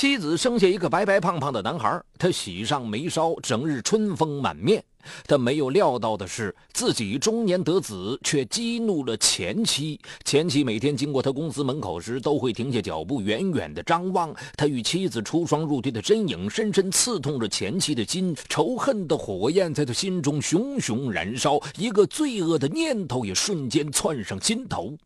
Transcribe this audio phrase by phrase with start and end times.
[0.00, 4.82] 妻子生下一个白白胖胖的男孩，他喜上眉梢，整日春风满面。
[5.26, 10.00] 他没有料到的是，自己中年得子，却激怒了前妻。
[10.24, 14.34] 前妻每天经过他公司门口时，都会停下脚步，远远地张望。
[14.56, 18.34] 他与妻子出双入对的身影，深深刺痛着前妻的心。
[18.48, 24.96] 仇恨的火焰在他心中熊熊燃烧，一个罪恶的念头也瞬间窜上心头。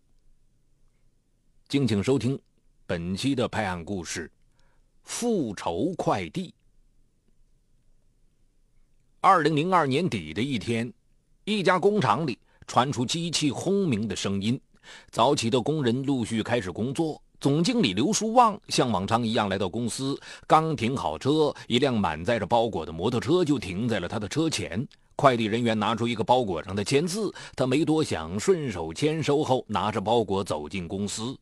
[1.66, 2.38] 敬请收听
[2.86, 4.30] 本期的拍案故事。
[5.04, 6.52] 复仇快递。
[9.20, 10.92] 二零零二年底的一天，
[11.44, 14.60] 一家工厂里传出机器轰鸣的声音。
[15.10, 17.20] 早起的工人陆续开始工作。
[17.40, 24.86] 总经理刘书旺像往常一样来到公司，刚停好车，一辆满载着包裹的摩托车就停在了他的车前。
[25.14, 31.36] 快递人员拿出一个包裹上的签字，他没多想，顺手签收后，拿着包裹走进公司。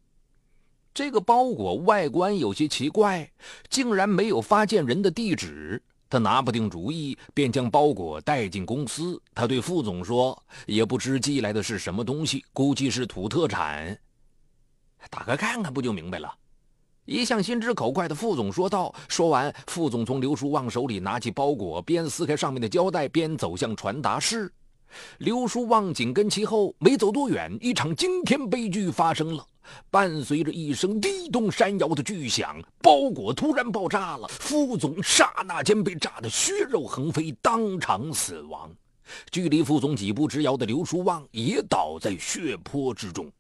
[0.95, 3.31] 这个包裹外观有些奇怪，
[3.71, 5.83] 竟然没有发件人的地址。
[6.11, 9.19] 他拿不定主意，便将包裹带进公司。
[9.35, 13.99] 他对副总说：“也不知寄来的是什么东西，估计是土特产，
[15.09, 16.31] 打开看看不就明白了？”
[17.07, 18.95] 一向心直口快的副总说道。
[19.09, 24.53] 说完，副总从刘书旺手里拿起包裹，边撕开上面的胶带，边走向传达室。
[25.17, 29.47] 刘书旺紧跟其后，没走多远，一场惊天悲剧发生了。
[29.91, 34.29] 伴随着一声地动山摇的巨响，包裹突然爆炸了。
[34.29, 38.71] 副总刹那间被炸得血肉横飞，当场死亡。
[39.31, 43.31] 距离副总几步之遥的刘书旺也倒在血泊之中。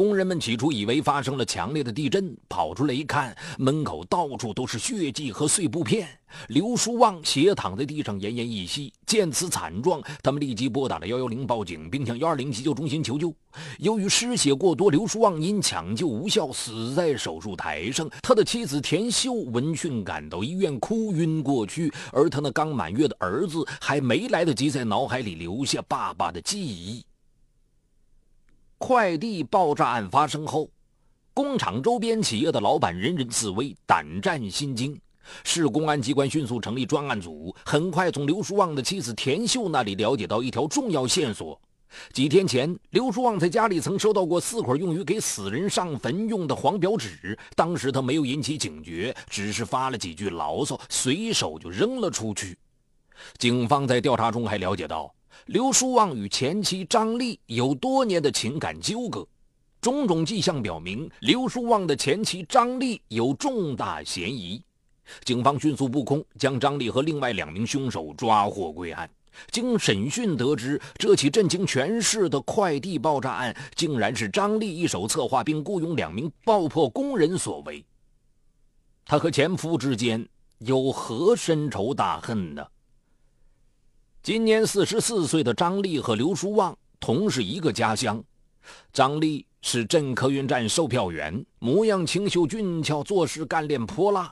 [0.00, 6.08] 工人们起初以为发生了强烈的地震，跑出来一看，门口到处都是血迹和碎布片。
[6.48, 8.90] 刘书旺斜躺在地上，奄奄一息。
[9.04, 13.30] 见此惨状，他们立即拨打了幺幺零报警，并向幺二零急救中心求救。
[13.78, 18.08] 由于失血过多，刘书旺因抢救无效死在手术台上。
[18.22, 27.04] 他的妻子田秀闻讯赶到医院，哭晕过去，而他那刚满月的儿子还没来得及在脑海里留下爸爸的记忆。
[28.80, 30.70] 快递爆炸案发生后，
[31.34, 34.98] 工厂周边企业的老板人人自危，胆战心惊。
[35.44, 41.60] 市公安机关迅速成立专案组，很快从刘书旺的妻子田秀那里了解到一条重要线索：
[42.14, 47.38] 几天前，刘书旺在家里曾收到过四捆用于给死人上坟用的黄表纸。
[47.54, 52.56] 当时他没有引起警觉，只是发了几句牢骚，随手就扔了出去。
[53.36, 55.14] 警方在调查中还了解到。
[55.46, 59.26] 刘书旺与前妻张丽有多年的情感纠葛，
[59.80, 64.62] 种种迹象表明刘书旺的前妻张丽有重大嫌疑。
[65.24, 69.10] 警方迅速布控，将张丽和另外两名凶手抓获归案。
[69.50, 77.84] 经审讯得知，这起震惊全市的快递爆炸案，竟然是张丽一手策划并雇佣两名爆破工人所为。
[79.04, 82.64] 她和前夫之间有何深仇大恨呢？
[84.22, 88.22] 今年四十四岁的张丽和刘书旺同是一个家乡。
[88.92, 94.30] 张丽是镇客运站售票员，模样清秀俊俏，做事干练泼辣。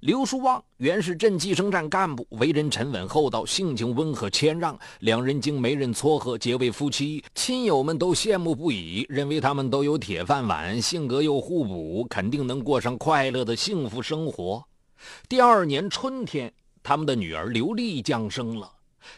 [0.00, 4.76] 刘书旺原是镇计生站干部，为人沉稳厚道，性情温和谦让。
[4.98, 14.64] 两人经媒人撮合结为夫妻，亲友们都羡慕不已，认为他们都有铁饭碗，性格又互补，肯定能过上快乐的幸福生活。
[15.28, 18.72] 第二年春天，他们的女儿刘丽降生了。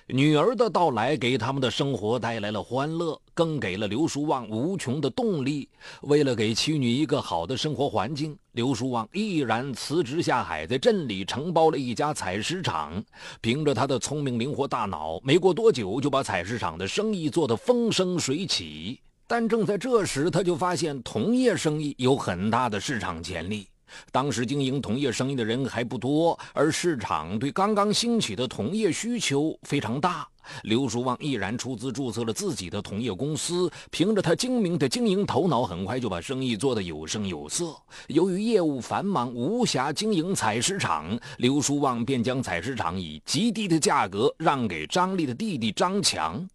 [0.06, 5.68] 女儿的到来给他们的生活带来了欢乐，更给了刘书旺无穷的动力。
[6.02, 13.02] 为了给妻女一个好的生活环境，刘书旺毅然辞职下海，在镇里承包了一家采石场。
[13.40, 19.00] 凭着他的聪明灵活大脑，没过多久就把采石场的生意做得风生水起。
[19.26, 23.68] 但正在这时，他就发现铜业生意有很大的市场潜力。
[24.12, 30.26] 当时经营铜业生意的人还不多，而市场对刚刚兴起的铜业需求非常大。
[30.62, 37.76] 刘书旺毅然出资注册了自己的铜业公司，凭着他精明的经营头脑，很快就把生意做得有声有色。
[38.08, 46.48] 由于业务繁忙，无暇经营采石场，刘书旺便将采石场以极低的价格让给张丽的弟弟张强。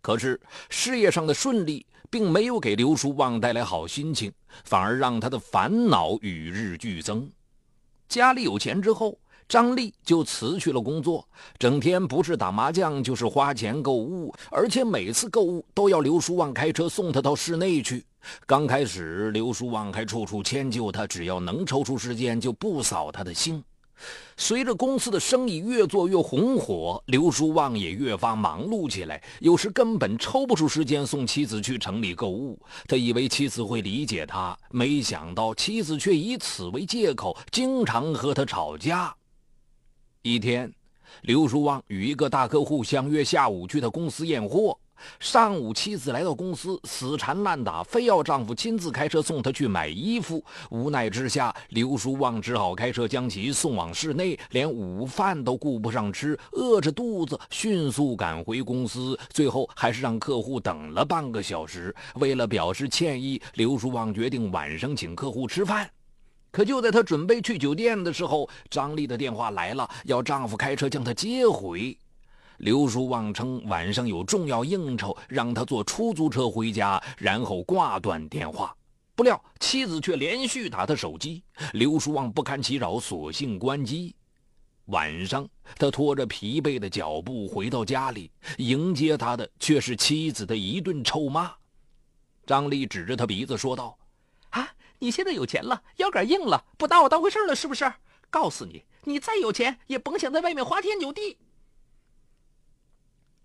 [0.00, 1.86] 可是事业上的顺利。
[2.12, 4.32] 并没有给刘书旺带来好心情，
[4.64, 7.30] 反而让他的烦恼与日俱增。
[8.08, 9.16] 家里有钱之后，
[9.48, 11.24] 张丽就辞去了工作，
[11.56, 18.04] 整天不是打麻将就是花钱购物，而且每次购物都要刘书旺开车送他到市内去。
[18.44, 23.62] 刚开始，刘书旺还处处迁就他，只要能抽出时间就不扫他的兴。
[24.36, 32.58] 随着公司的生意越做越红火，刘书旺也越发忙碌起来，有时根本抽不出时间送妻子去城里购物。
[32.88, 39.14] 他以为妻子会理解他，没想到妻子却以此为借口，经常和他吵架。
[40.22, 40.72] 一天，
[41.22, 44.78] 刘书旺与一个大客户相约下午去他公司验货。
[45.18, 50.42] 上午，妻子来到公司，死缠烂打，非要丈夫亲自开车送她去买衣服。
[50.70, 59.18] 无奈之下，刘书旺只好开车将其送往室内，连午饭都顾不上吃，饿着肚子迅速赶回公司。
[59.30, 61.94] 最后还是让客户等了半个小时。
[62.16, 65.90] 为了表示歉意，刘书旺决定晚上请客户吃饭。
[66.52, 71.96] 可就在他准备去酒店的时候，张丽的电话来了，要丈夫开车将她接回。
[72.60, 78.76] 刘书旺称晚上有重要应酬，让他坐出租车回家，然后挂断电话。
[79.14, 81.42] 不料妻子却连续打他手机，
[81.72, 84.14] 刘书旺不堪其扰，索性关机。
[84.86, 85.48] 晚上，
[85.78, 91.50] 他拖着疲惫的脚步回到家里，迎接他的却是妻子的一顿臭骂。
[92.44, 93.96] 张丽指着他鼻子说道
[94.50, 94.68] ：“啊，
[94.98, 97.90] 你现在有钱了，腰杆硬了，不拿我当回事了是不是？
[98.28, 101.38] 告诉你，你再有钱也甭想在外面花天酒地。”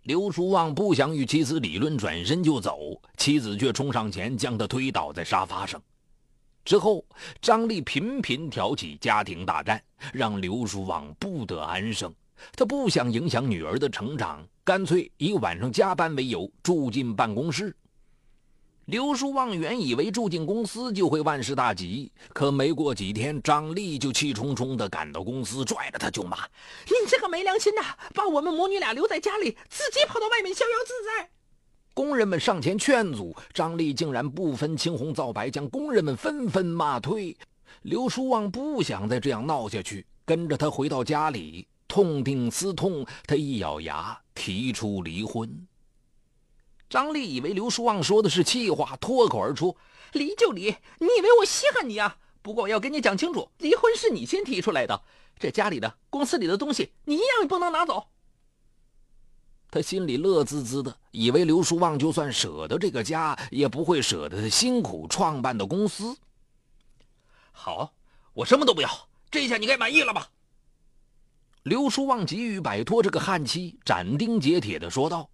[0.06, 5.82] 刘书旺不想与妻子理论，转身就走，妻子却冲上前将他推倒在沙发上。
[6.64, 7.04] 之后，
[7.42, 9.82] 张丽频频挑起家庭大战，
[10.14, 12.14] 让刘书旺不得安生。
[12.56, 17.76] 他不想影响女儿的成长，干脆以晚上加班为由住进办公室。
[18.86, 26.38] 刘书旺原以为住进公司就会万事大吉，可没过几天，张丽就气冲冲地赶到公司，拽着他就骂
[26.86, 27.82] ：“你这个没良心的，
[28.14, 31.30] 把我们母女俩留在家里，自己跑到外面逍遥自在！”
[31.96, 37.36] 工人们上前劝阻，张丽竟然不分青红皂白，将工人们纷纷骂退。
[37.82, 45.50] 刘书旺不想再这样闹下去，跟着他回到家里，痛定思痛，他一咬牙提出离婚。
[46.96, 49.76] 张丽以为刘书旺说的是气话，脱口而出
[50.16, 52.16] ：“离就离，你以为我稀罕你啊？
[52.42, 55.02] 不过我要跟你讲清楚，离婚是你先提出来的，
[55.38, 58.08] 这家里的、公司里的东西，你一样也不能拿走。”
[59.70, 66.16] 他心里乐滋滋的，以为刘书旺就算舍得这个家，也不会舍得辛苦创办的公司。
[67.52, 67.94] 好，
[68.34, 68.90] 我什么都不要，
[69.30, 70.30] 这下你该满意了吧？
[71.64, 75.30] 刘书旺急于摆脱这个悍妻，斩钉截铁的说道。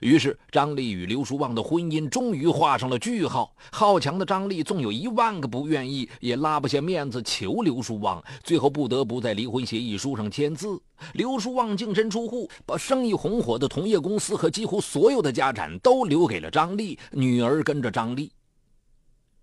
[0.00, 3.54] 于是，张丽与刘书旺的婚姻终于画上了句号。
[3.70, 10.80] 好强的张丽，纵有一万个不愿意，也拉不下面子求刘书旺，最后不得不在离婚协议书上签字。
[11.14, 18.30] 刘书旺净身出户，把生意红火的同业公司和几乎所有的家产都留给了张丽，女儿跟着张丽。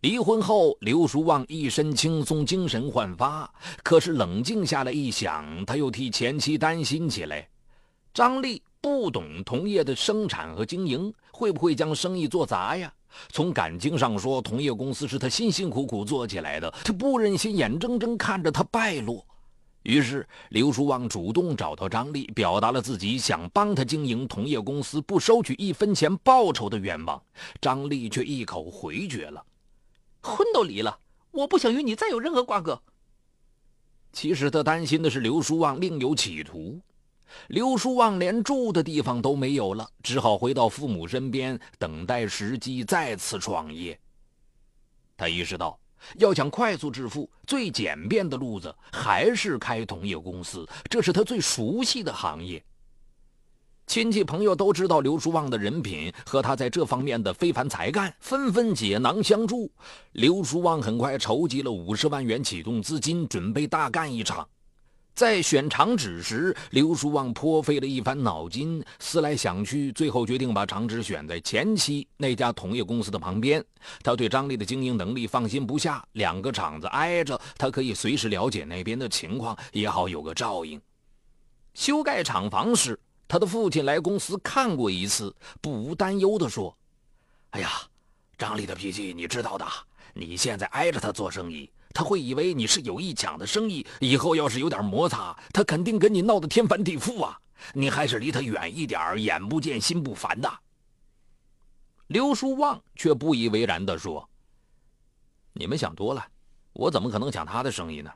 [0.01, 3.53] 离婚后，刘书旺一身轻松，精神焕发。
[3.83, 7.49] 可是冷静下来一想，他又替前妻担心起来。
[8.13, 8.61] 张丽。
[8.81, 12.93] 不懂同业的生产和经营，会不会将生意做砸呀？
[13.29, 19.25] 从感情上说，同业公司是他辛辛苦苦做起来的，他不忍心眼睁睁看着他败落。
[19.83, 27.21] 于是，刘书旺主动找到张丽，表达了自己想帮他经营同业公司，不收取一分钱报酬的愿望。
[27.59, 29.43] 张丽却一口回绝了
[30.21, 30.99] ：“婚都离了，
[31.31, 32.81] 我不想与你再有任何瓜葛。”
[34.13, 36.79] 其实，他担心的是刘书旺另有企图。
[37.47, 43.99] 刘书旺连住的地方都没有了，只好回到父母身边，等待时机再次创业。
[45.17, 45.79] 他意识到，
[46.15, 52.63] 要想快速致富，最简便的路子还是开同业公司，这是他最熟悉的行业。
[53.85, 59.71] 亲戚朋友都知道刘书旺的人品和他在这方面的非凡才干，纷纷解囊相助。
[60.11, 64.47] 刘书旺很快筹集了五十万元启动资金，准备大干一场。
[65.19, 73.61] 在选厂址时，刘书旺颇费了一番脑筋，思来想去，最后决定把厂址选在前期那家同业公司的旁边。
[74.01, 80.81] 他对张丽的经营能力放心不下，两个厂子挨着，他可以随时了解那边的情况，也好有个照应。
[81.73, 82.97] 修盖厂房时，
[83.27, 86.73] 他的父亲来公司看过一次，不无担忧地说
[87.51, 87.69] ：“哎呀，
[88.37, 89.67] 张丽的脾气你知道的，
[90.13, 97.39] 你现在挨着他做生意。”他会以为你是有意抢的生意，以后要是有点摩擦，他肯定跟你闹得天翻地覆啊！
[97.73, 100.49] 你还是离他远一点，眼不见心不烦的。
[102.07, 104.27] 刘书旺却不以为然地说
[105.53, 106.25] ：“你们想多了，
[106.73, 108.11] 我怎么可能抢他的生意呢？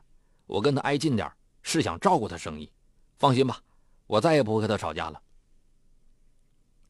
[0.46, 1.30] 我跟他挨近点，
[1.62, 2.70] 是想照顾他生意。
[3.18, 3.60] 放心吧，
[4.06, 5.20] 我再也不会和他吵架了。”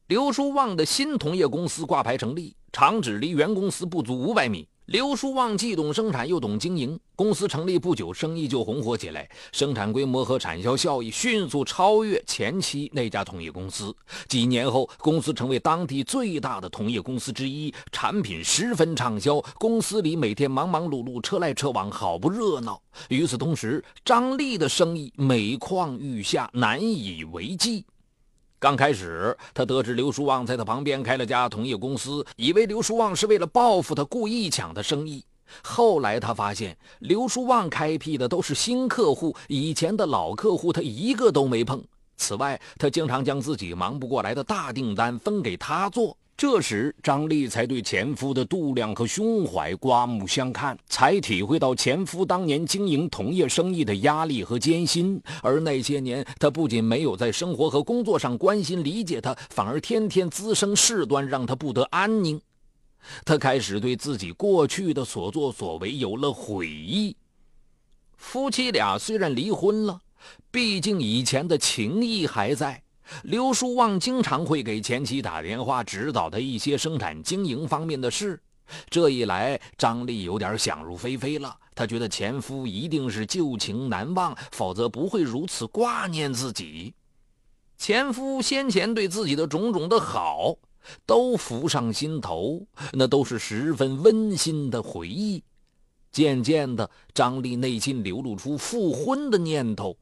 [0.06, 4.68] 刘书旺的新同业公司挂牌成立，厂址离原公司不足五百米。
[4.86, 13.96] 刘书旺既懂生产又懂经营，公司成立不久，生意就红火起来，生产规模和产销效益迅速超越前期那家同业公司。
[14.28, 22.78] 几年后，公司成为当地最大的同业公司之一，产品十分畅销，公司里每天忙忙碌碌，车来车往，好不热闹。
[23.08, 27.86] 与此同时，张丽的生意每况愈下，难以为继。
[28.64, 35.22] 刚开始，他得知刘书旺在他旁边开了家同业公司，以为刘书旺是为了报复他故意抢他生意。
[35.62, 41.84] 后来他发现，刘书旺开辟的都是新客户，以前的老客户他一个都没碰。
[42.16, 46.16] 此外，他经常将自己忙不过来的大订单分给他做。
[46.36, 55.22] 这时，张丽才对前夫的度量和胸怀刮目相看，才体会到前夫当年经营同业生意的压力和艰辛。
[55.42, 62.40] 而那些年，他不仅没有在生活和工作上关心理解他，反而天天滋生事端，让他不得安宁。
[63.24, 67.16] 他开始对自己过去的所作所为有了悔意。
[68.16, 70.00] 夫妻俩虽然离婚了，
[70.50, 72.83] 毕竟以前的情谊还在。
[73.22, 78.40] 刘书旺经常会给前妻打电话，指导他一些生产经营方面的事。
[78.88, 81.54] 这一来，张丽有点想入非非了。
[81.74, 86.94] 她觉得前夫一定是旧情难忘，否则不会如此挂念自己。
[87.76, 90.56] 前夫先前对自己的种种的好，
[91.04, 95.42] 都浮上心头，那都是十分温馨的回忆。
[96.10, 99.96] 渐渐的，张丽内心流露出复婚的念头。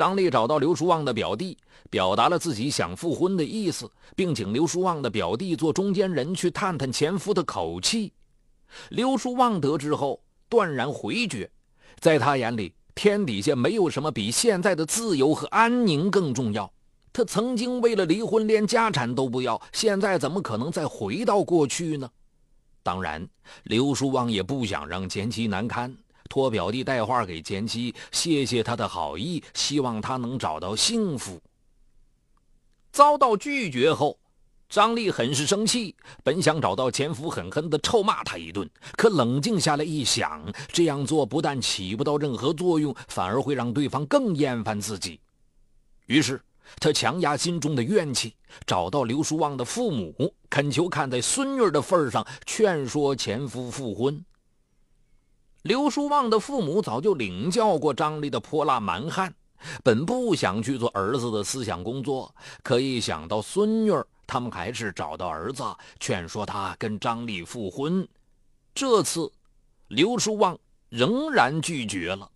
[0.00, 1.58] 张丽找到刘书旺的表弟，
[1.90, 8.10] 表达了自己想复婚的意思，并请刘书旺的表弟做中间人，去探探前夫的口气。
[8.88, 11.50] 刘书旺得知后断然回绝，
[11.98, 16.72] 在他眼里，天底下没有什么比现在的自由和安宁更重要。
[17.12, 22.08] 他曾经为了离婚连家产都不要，现在怎么可能再回到过去呢？
[22.82, 23.28] 当然，
[23.64, 25.94] 刘书旺也不想让前妻难堪。
[26.30, 31.40] 托表弟带话给前妻，谢谢他的好意，希望他能找到幸福。
[32.92, 34.16] 遭到拒绝后，
[34.68, 45.18] 张丽很是生气，本想找到前夫狠狠地臭骂他一顿，可冷静下来一想，这样做不但起不到任何作用，反而会让对方更厌烦自己。
[46.06, 46.40] 于是，
[46.78, 48.34] 他强压心中的怨气，
[48.64, 54.24] 找到刘书旺的父母，恳求看在孙女的份上，劝说前夫复婚。
[55.62, 59.34] 刘书旺的父母早就领教过张丽的泼辣蛮汉，
[59.84, 63.92] 本不想去做儿子的思想工作，可一想到孙女，
[64.26, 65.62] 他们还是找到儿子，
[65.98, 68.08] 劝说他跟张丽复婚。
[68.74, 69.30] 这次，
[69.88, 72.30] 刘书旺仍然拒绝了。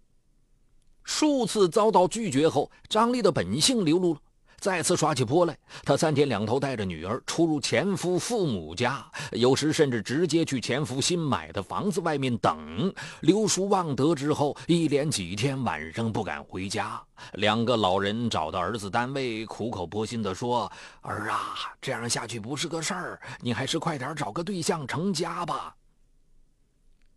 [1.02, 4.20] 数次遭到拒绝后，张丽的本性流露了。
[4.64, 5.54] 再次耍起泼来，
[5.84, 12.90] 他三天两头带着女儿出入前夫父母家，有时甚至直接去前夫新买的房子外面等。
[13.20, 16.98] 刘书旺得知后，一连几天晚上不敢回家。
[17.34, 20.72] 两个老人找到儿子单位，苦口婆心地说
[21.04, 25.76] ：“儿啊，这样下去不是个事儿，你还是快点找个对象成家吧。”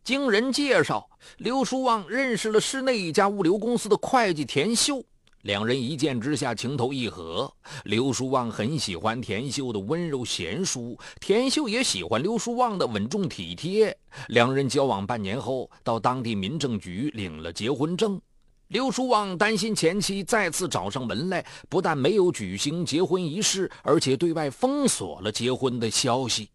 [0.04, 5.02] 经人介绍，刘书旺认识了市内一家物流公司的会计田秀。
[5.48, 7.50] 两人一见之下情投意合，
[7.86, 13.98] 刘书旺很喜欢田秀的温柔贤淑，田秀也喜欢刘书旺的稳重体贴。
[14.28, 18.20] 两人交往半年后，到当地民政局领了结婚证。
[18.68, 26.50] 刘书旺担心前妻再次找上门来，不但没有举行结婚仪式，而且对外封锁了结婚的消息。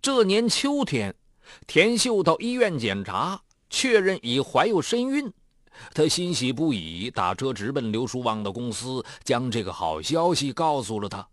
[0.00, 1.14] 这年秋天，
[1.66, 5.30] 田秀到医院检查，确认已怀有身孕。
[5.92, 11.26] 他欣喜不已，打车直奔刘书旺的公司，将这个好消息告诉了他。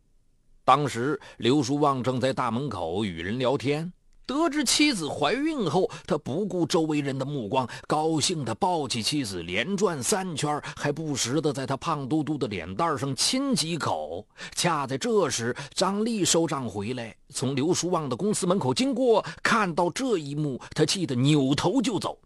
[0.63, 3.91] 当时，刘书旺正在大门口与人聊天，
[4.27, 14.25] 得知妻子怀孕后，他不顾周围人的目光，高兴地抱起妻子，连转三圈，还不时地在他胖嘟嘟的脸蛋上亲几口。
[14.55, 22.17] 恰在这时，张丽收账回来，从刘书旺的公司门口经过，看到这一幕，他气得扭头就走。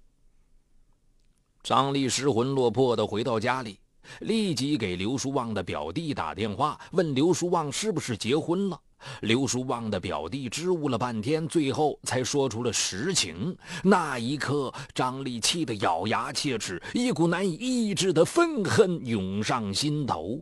[1.66, 3.80] 张丽失魂落魄地回到家里，
[4.20, 8.80] 立即给刘书旺的表弟打电话，问刘书旺是不是结婚了。
[9.22, 13.58] 刘书旺的表弟支吾了半天，最后才说出了实情。
[13.84, 20.40] 那一刻，张丽气得咬牙切齿，一股难以抑制的愤恨涌上心头。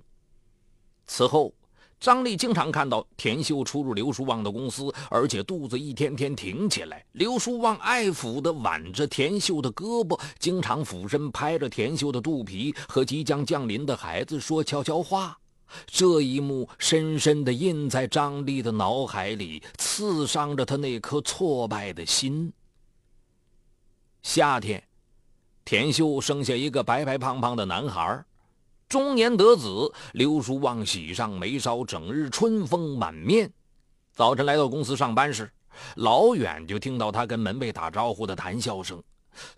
[1.08, 1.53] 此后。
[2.03, 7.01] 张丽经常看到田秀出入刘书旺的公司，而且肚子一天天挺起来。
[7.13, 15.39] 刘书旺爱抚地挽着田秀的胳膊，经常俯身拍着田秀的肚皮，和即将降临的孩子说悄悄话。
[15.88, 22.51] 这一幕深深地印在张丽的脑海里，刺伤着她那颗挫败的心。
[24.24, 24.83] 夏天，
[25.63, 28.25] 田秀生下一个白白胖胖的男孩，
[28.93, 33.51] 中年得子，刘书旺喜上眉梢，整日春风满面。
[34.13, 35.50] 早晨来到公司上班时，
[35.95, 39.01] 老远就听到他跟门卫打招呼的谈笑声。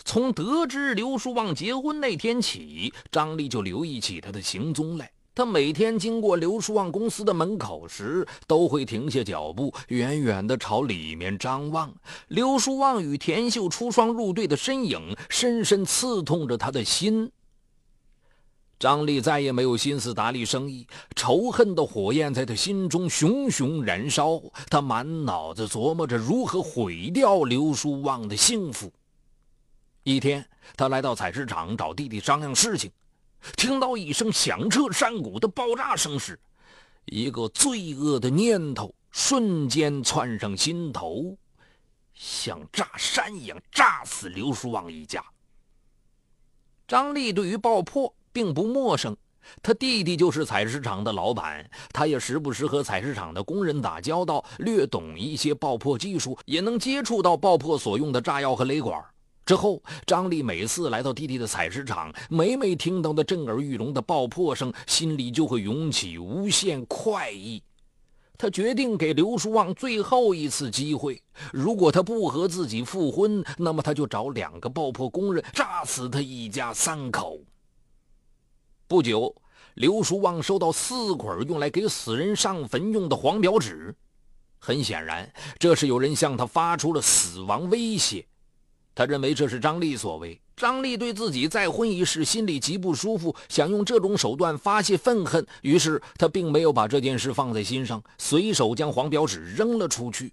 [0.06, 5.12] 从得知刘书旺结婚那天起，张丽就留意起他的行踪来。
[5.36, 11.94] 他每天经过刘书旺公司的门口时，都会停下脚步，远远地朝里面张望。
[12.30, 17.30] 刘书旺与田秀出双入对的身影，深深刺痛着他的心。
[18.77, 24.41] 张丽再也没有心思打理生意，仇恨的火焰在他心中熊熊燃烧。
[24.70, 28.91] 他满脑子琢磨着如何毁掉刘书旺的幸福。
[30.03, 32.91] 一天，他来到采石场找弟弟商量事情。
[33.55, 36.39] 听到一声响彻山谷的爆炸声时，
[37.05, 41.38] 一个罪恶的念头瞬间窜上心头，
[42.13, 45.24] 像炸山一样炸死刘书旺一家。
[46.88, 49.15] 张丽对于爆破并不陌生，
[49.63, 59.01] 他弟弟就是采石场的老板，他也时不时和采石场的工人打交道，略懂一些爆破技术，也能接触到爆破所用的炸药和雷管。
[59.46, 67.63] 之后，张丽每次来到弟弟的采石场，每每听到的震耳欲聋的爆破声，心里就会涌起无限快意。
[68.38, 71.22] 他决定给刘书旺最后一次机会，
[71.54, 77.39] 如果他不和自己复婚，那么他就找两个爆破工人炸死他一家三口。
[78.88, 79.36] 不久，
[79.74, 83.96] 刘书旺收到四捆用来给死人上坟用的黄表纸，
[84.60, 88.24] 很显然，这是有人向他发出了死亡威胁。
[88.94, 90.39] 他认为这是张丽所为。
[90.56, 95.46] 张丽对自己再婚一事心里极不舒服，想用这种手段发泄愤恨。
[95.63, 100.32] 于是他并没有把这件事放在心上，随手将黄表纸扔了出去。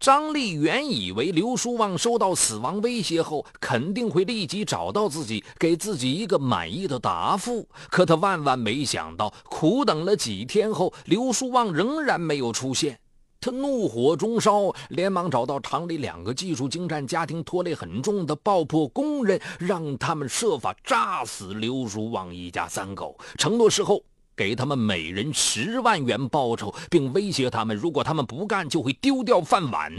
[0.00, 7.68] 张丽原以为刘书旺收到死亡威胁后，肯定会立即找到自己，给自己一个满意的答复。
[7.90, 12.98] 可他万万没想到，苦等了几天后，刘书旺仍然没有出现。
[13.42, 24.02] 他怒火中烧，连忙找到厂里两个技术精湛、家庭拖累很重的爆破工人，让他们设法炸死刘书旺一家三口，承诺事后
[24.40, 29.92] 给他们每人十万元报酬，并威胁他们，如果他们不干，就会丢掉饭碗。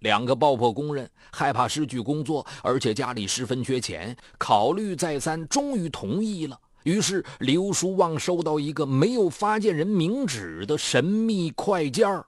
[0.00, 6.60] 两个爆破工人害怕失去工作，而且家里十分缺钱，考虑再三，终于同意了。
[6.82, 12.26] 于是，刘书旺收到一个没有发件人名纸的神秘快件儿，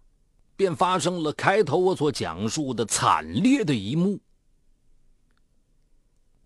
[0.55, 4.21] 便发生了开头我所讲述的惨烈的一幕。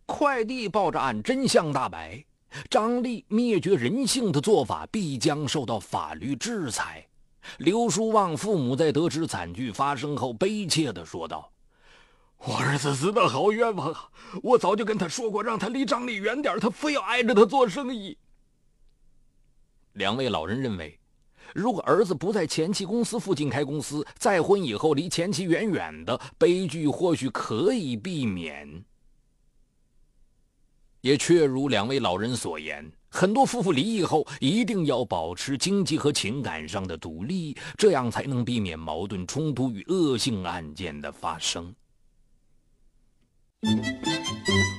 [0.07, 2.25] 快递爆炸案真相大白，
[2.71, 7.07] 张丽灭绝人性的做法必将受到法律制裁。
[7.59, 11.53] 刘书旺父母在得知惨剧发生后，悲切地说道。
[12.39, 14.11] 我儿子死的好冤枉啊！
[14.43, 18.19] 我早就跟他说过，让他离张丽远点，他非要挨着他做生意。
[19.95, 20.99] 两位老人认为，
[21.55, 28.85] 如果儿子不在前妻公司附近开公司，再婚以后离前妻远远的，悲剧或许可以避免。
[31.07, 41.73] 也确如两位老人所言，很多夫妇离异后一定要保持经济和情感上的独立，这样才能避免矛盾冲突与恶性案件的发生。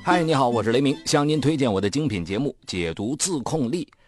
[0.04, 3.86] 嗨，你好，我是雷鸣，向您推荐我的精品节目《解读自控力》。